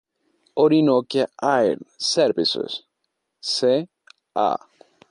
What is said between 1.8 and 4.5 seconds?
Services c.a.